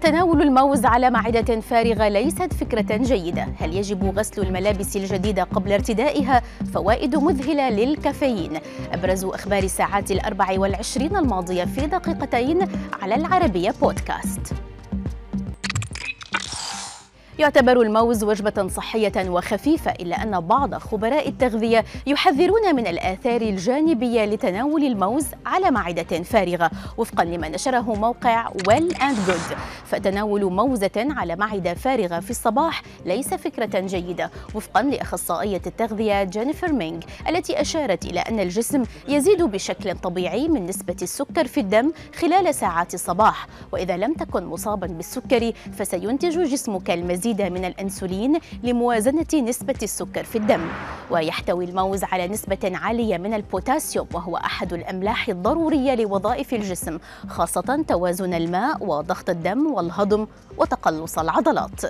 تناول 0.00 0.42
الموز 0.42 0.84
على 0.84 1.10
معدة 1.10 1.60
فارغة 1.60 2.08
ليست 2.08 2.52
فكرة 2.52 2.96
جيدة. 2.96 3.48
هل 3.58 3.76
يجب 3.76 4.18
غسل 4.18 4.42
الملابس 4.42 4.96
الجديدة 4.96 5.42
قبل 5.42 5.72
ارتدائها؟ 5.72 6.42
فوائد 6.74 7.16
مذهلة 7.16 7.70
للكافيين. 7.70 8.58
أبرز 8.92 9.24
أخبار 9.24 9.62
الساعات 9.62 10.10
الأربع 10.10 10.58
والعشرين 10.58 11.16
الماضية 11.16 11.64
في 11.64 11.86
دقيقتين 11.86 12.68
على 13.02 13.14
العربية 13.14 13.74
بودكاست. 13.80 14.54
يعتبر 17.38 17.80
الموز 17.82 18.24
وجبة 18.24 18.68
صحية 18.68 19.30
وخفيفة 19.30 19.90
إلا 19.90 20.22
أن 20.22 20.40
بعض 20.40 20.74
خبراء 20.74 21.28
التغذية 21.28 21.84
يحذرون 22.06 22.76
من 22.76 22.86
الآثار 22.86 23.40
الجانبية 23.40 24.24
لتناول 24.24 24.84
الموز 24.84 25.26
على 25.46 25.70
معدة 25.70 26.22
فارغة 26.22 26.70
وفقا 26.96 27.24
لما 27.24 27.48
نشره 27.48 27.94
موقع 27.94 28.48
Well 28.68 28.94
and 28.94 29.16
Good 29.26 29.58
فتناول 29.84 30.44
موزة 30.52 30.90
على 30.96 31.36
معدة 31.36 31.74
فارغة 31.74 32.20
في 32.20 32.30
الصباح 32.30 32.82
ليس 33.06 33.34
فكرة 33.34 33.80
جيدة 33.80 34.30
وفقا 34.54 34.82
لأخصائية 34.82 35.62
التغذية 35.66 36.22
جينيفر 36.22 36.72
مينغ 36.72 37.00
التي 37.28 37.60
أشارت 37.60 38.04
إلى 38.04 38.20
أن 38.20 38.40
الجسم 38.40 38.82
يزيد 39.08 39.42
بشكل 39.42 39.94
طبيعي 39.98 40.48
من 40.48 40.66
نسبة 40.66 40.96
السكر 41.02 41.46
في 41.46 41.60
الدم 41.60 41.92
خلال 42.20 42.54
ساعات 42.54 42.94
الصباح. 42.94 43.46
وإذا 43.72 43.96
لم 43.96 44.14
تكن 44.14 44.44
مصابا 44.46 44.86
بالسكري 44.86 45.52
فسينتج 45.78 46.38
جسمك 46.42 46.90
المزيد 46.90 47.27
المزيد 47.28 47.52
من 47.52 47.64
الأنسولين 47.64 48.38
لموازنة 48.62 49.26
نسبة 49.34 49.74
السكر 49.82 50.24
في 50.24 50.38
الدم 50.38 50.60
ويحتوي 51.10 51.64
الموز 51.64 52.04
على 52.04 52.28
نسبة 52.28 52.58
عالية 52.74 53.16
من 53.18 53.34
البوتاسيوم 53.34 54.06
وهو 54.14 54.36
أحد 54.36 54.72
الأملاح 54.72 55.28
الضرورية 55.28 55.94
لوظائف 55.94 56.54
الجسم 56.54 56.98
خاصة 57.28 57.84
توازن 57.88 58.34
الماء 58.34 58.84
وضغط 58.84 59.30
الدم 59.30 59.66
والهضم 59.66 60.26
وتقلص 60.58 61.18
العضلات. 61.18 61.80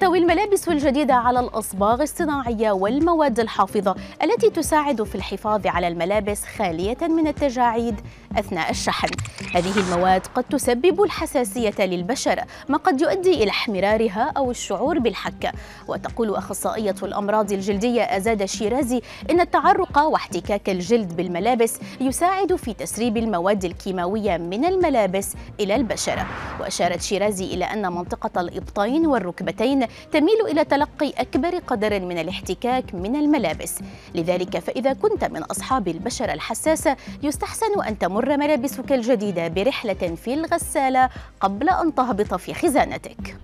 تحتوي 0.00 0.18
الملابس 0.18 0.68
الجديدة 0.68 1.14
على 1.14 1.40
الأصباغ 1.40 2.02
الصناعية 2.02 2.70
والمواد 2.70 3.40
الحافظة 3.40 3.94
التي 4.22 4.50
تساعد 4.50 5.02
في 5.02 5.14
الحفاظ 5.14 5.66
على 5.66 5.88
الملابس 5.88 6.44
خالية 6.44 6.96
من 7.00 7.26
التجاعيد 7.26 8.00
أثناء 8.38 8.70
الشحن. 8.70 9.08
هذه 9.54 9.80
المواد 9.80 10.26
قد 10.26 10.44
تسبب 10.44 11.02
الحساسية 11.02 11.74
للبشرة 11.78 12.42
ما 12.68 12.78
قد 12.78 13.00
يؤدي 13.00 13.42
إلى 13.42 13.50
احمرارها 13.50 14.32
أو 14.36 14.50
الشعور 14.50 14.98
بالحكة 14.98 15.52
وتقول 15.88 16.34
أخصائية 16.34 16.94
الأمراض 17.02 17.52
الجلدية 17.52 18.02
أزاد 18.02 18.44
شيرازي 18.44 19.02
إن 19.30 19.40
التعرق 19.40 19.98
واحتكاك 19.98 20.70
الجلد 20.70 21.16
بالملابس 21.16 21.78
يساعد 22.00 22.56
في 22.56 22.74
تسريب 22.74 23.16
المواد 23.16 23.64
الكيماوية 23.64 24.36
من 24.36 24.64
الملابس 24.64 25.34
إلى 25.60 25.76
البشرة 25.76 26.26
وأشارت 26.60 27.02
شيرازي 27.02 27.44
إلى 27.44 27.64
أن 27.64 27.92
منطقة 27.92 28.40
الإبطين 28.40 29.06
والركبتين 29.06 29.89
تميل 30.12 30.40
إلى 30.50 30.64
تلقي 30.64 31.10
أكبر 31.18 31.58
قدر 31.58 32.00
من 32.00 32.18
الاحتكاك 32.18 32.94
من 32.94 33.16
الملابس. 33.16 33.78
لذلك 34.14 34.58
فإذا 34.58 34.92
كنت 34.92 35.24
من 35.24 35.42
أصحاب 35.42 35.88
البشرة 35.88 36.32
الحساسة 36.32 36.96
يستحسن 37.22 37.82
أن 37.88 37.98
تمر 37.98 38.36
ملابسك 38.36 38.92
الجديدة 38.92 39.48
برحلة 39.48 40.14
في 40.24 40.34
الغسالة 40.34 41.10
قبل 41.40 41.68
أن 41.68 41.94
تهبط 41.94 42.34
في 42.34 42.54
خزانتك. 42.54 43.36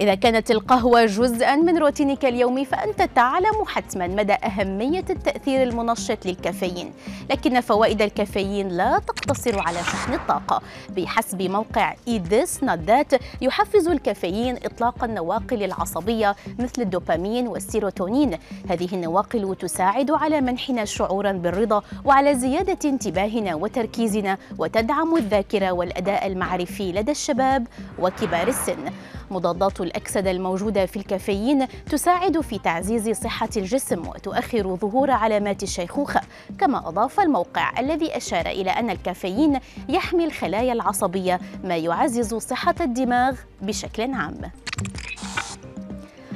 إذا 0.00 0.14
كانت 0.14 0.50
القهوة 0.50 1.04
جزءا 1.04 1.56
من 1.56 1.78
روتينك 1.78 2.24
اليومي 2.24 2.64
فأنت 2.64 3.02
تعلم 3.02 3.64
حتما 3.66 4.06
مدى 4.06 4.32
أهمية 4.32 5.04
التأثير 5.10 5.62
المنشط 5.62 6.26
للكافيين 6.26 6.92
لكن 7.30 7.60
فوائد 7.60 8.02
الكافيين 8.02 8.68
لا 8.68 8.98
تقتصر 8.98 9.58
على 9.58 9.78
شحن 9.78 10.14
الطاقة. 10.14 10.62
بحسب 10.96 11.42
موقع 11.42 11.94
Eat 12.08 12.31
This 12.31 12.62
Not 12.62 12.83
That 12.83 13.12
يحفز 13.42 13.88
الكافيين 13.88 14.56
إطلاق 14.56 15.04
النواقل 15.04 15.62
العصبية 15.62 16.36
مثل 16.58 16.82
الدوبامين 16.82 17.48
والسيروتونين. 17.48 18.38
هذه 18.70 18.88
النواقل 18.92 19.56
تساعد 19.56 20.10
على 20.10 20.40
منحنا 20.40 20.84
شعورا 20.84 21.32
بالرضا 21.32 21.82
وعلى 22.04 22.34
زيادة 22.34 22.78
انتباهنا 22.90 23.54
وتركيزنا 23.54 24.38
وتدعم 24.58 25.16
الذاكرة 25.16 25.72
والأداء 25.72 26.26
المعرفي 26.26 26.92
لدى 26.92 27.10
الشباب 27.10 27.66
وكبار 27.98 28.48
السن. 28.48 28.92
مضادات 29.30 29.80
الأكسدة 29.84 30.30
الموجودة 30.30 30.86
في 30.86 30.96
الكافيين 30.96 31.66
تساعد 31.90 32.40
في 32.40 32.58
تعزيز 32.58 33.10
صحة 33.10 33.48
الجسم 33.56 34.08
وتؤخر 34.08 34.76
ظهور 34.76 35.10
علامات 35.10 35.62
الشيخوخة. 35.62 36.20
كما 36.58 36.88
أضاف 36.88 37.20
الموقع 37.20 37.80
الذي 37.80 38.16
أشار 38.16 38.46
إلى 38.46 38.70
أن 38.70 38.90
الكافيين 38.90 39.58
يحمي 39.88 40.24
الخلايا 40.24 40.72
العصبية 40.72 41.40
ما 41.64 41.76
يعزز 41.76 42.34
صحة 42.34 42.74
الدماغ 42.80 43.34
بشكل 43.62 44.12
عام. 44.12 44.40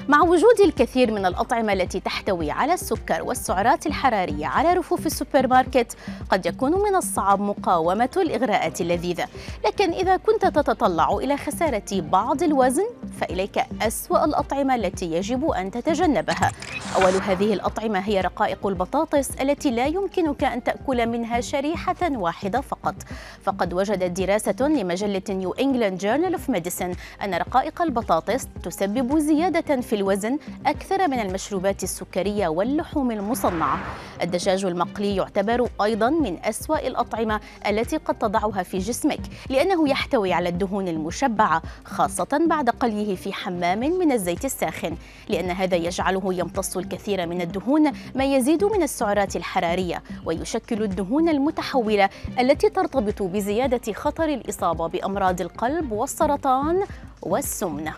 مع 0.09 0.23
وجود 0.23 0.61
الكثير 0.65 1.13
من 1.13 1.27
الأطعمة 1.27 1.73
التي 1.73 2.01
تحتوي 2.01 2.51
على 2.51 2.75
السكر 2.75 3.23
والسعرات 3.23 3.87
الحرارية 3.87 4.47
على 4.47 4.73
رفوف 4.73 5.07
السوبر 5.07 5.47
ماركت 5.47 5.97
قد 6.31 6.47
يكون 6.47 6.73
من 6.73 6.97
الصعب 6.97 7.41
مقاومة 7.41 8.11
الإغراءات 8.17 8.81
اللذيذة. 8.81 9.27
لكن 9.67 9.93
إذا 9.93 10.17
كنت 10.17 10.47
تتطلع 10.47 11.11
إلى 11.13 11.37
خسارة 11.37 11.85
بعض 11.93 12.43
الوزن 12.43 12.87
فإليك 13.21 13.59
أسوأ 13.83 14.25
الأطعمة 14.25 14.75
التي 14.75 15.12
يجب 15.12 15.51
أن 15.51 15.71
تتجنبها. 15.71 16.53
أول 16.97 17.12
هذه 17.12 17.53
الأطعمة 17.53 17.99
هي 17.99 18.21
رقائق 18.21 18.67
البطاطس 18.67 19.31
التي 19.41 19.71
لا 19.71 19.87
يمكنك 19.87 20.45
أن 20.45 20.65
تأكل 20.65 21.06
منها 21.06 21.41
شريحة 21.41 21.97
واحدة 22.03 22.61
فقط. 22.61 22.95
فقد 23.43 23.75
وجدت 23.75 24.21
دراسة 24.21 24.56
لمجلة 24.61 25.23
New 25.29 25.53
England 25.53 25.99
Journal 25.99 26.33
of 26.33 26.51
Medicine 26.51 26.95
أن 27.25 27.34
رقائق 27.34 27.83
البطاطس 27.83 28.49
تسبب 28.62 29.19
زيادة 29.19 29.81
في 29.81 29.95
الوزن 29.95 30.39
أكثر 30.67 31.09
من 31.09 31.21
المشروبات 31.21 31.83
السكرية 31.83 32.49
واللحوم 32.49 33.11
المصنعة. 33.11 33.79
الدجاج 34.23 34.65
المقلي 34.65 35.17
يعتبر 35.17 35.69
أيضا 35.83 36.11
من 36.11 36.39
أسوأ 36.45 36.87
الأطعمة 36.87 37.41
التي 37.69 37.97
قد 37.97 38.19
تضعها 38.19 38.62
في 38.62 38.79
جسمك 38.79 39.21
لأنه 39.49 39.89
يحتوي 39.89 40.33
على 40.33 40.49
الدهون 40.49 40.89
المشبعة 40.89 41.62
خاصة 41.85 42.47
بعد 42.47 42.71
قليه 42.71 43.08
في 43.17 43.33
حمام 43.33 43.79
من 43.79 44.13
الزيت 44.13 44.45
الساخن 44.45 44.97
لأن 45.29 45.51
هذا 45.51 45.77
يجعله 45.77 46.35
يمتص 46.35 46.77
الكثير 46.77 47.27
من 47.27 47.41
الدهون 47.41 47.93
ما 48.15 48.25
يزيد 48.25 48.65
من 48.65 48.83
السعرات 48.83 49.37
الحرارية 49.37 50.03
ويشكل 50.25 50.83
الدهون 50.83 51.29
المتحولة 51.29 52.09
التي 52.39 52.69
ترتبط 52.69 53.23
بزيادة 53.23 53.93
خطر 53.93 54.25
الإصابة 54.25 54.87
بأمراض 54.87 55.41
القلب 55.41 55.93
والسرطان 55.93 56.85
والسمنة. 57.23 57.95